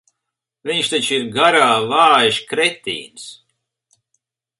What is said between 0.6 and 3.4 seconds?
Viņš taču ir garā vājš kretīns.